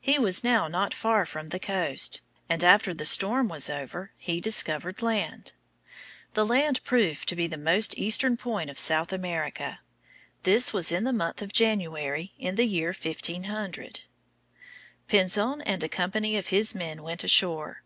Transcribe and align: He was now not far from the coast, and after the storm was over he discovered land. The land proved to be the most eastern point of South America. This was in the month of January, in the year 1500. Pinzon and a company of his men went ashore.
He 0.00 0.18
was 0.18 0.42
now 0.42 0.66
not 0.66 0.94
far 0.94 1.26
from 1.26 1.50
the 1.50 1.60
coast, 1.60 2.22
and 2.48 2.64
after 2.64 2.94
the 2.94 3.04
storm 3.04 3.48
was 3.48 3.68
over 3.68 4.12
he 4.16 4.40
discovered 4.40 5.02
land. 5.02 5.52
The 6.32 6.46
land 6.46 6.82
proved 6.84 7.28
to 7.28 7.36
be 7.36 7.46
the 7.46 7.58
most 7.58 7.94
eastern 7.98 8.38
point 8.38 8.70
of 8.70 8.78
South 8.78 9.12
America. 9.12 9.80
This 10.44 10.72
was 10.72 10.90
in 10.90 11.04
the 11.04 11.12
month 11.12 11.42
of 11.42 11.52
January, 11.52 12.32
in 12.38 12.54
the 12.54 12.66
year 12.66 12.94
1500. 12.98 14.04
Pinzon 15.06 15.60
and 15.66 15.84
a 15.84 15.88
company 15.90 16.38
of 16.38 16.46
his 16.46 16.74
men 16.74 17.02
went 17.02 17.22
ashore. 17.22 17.82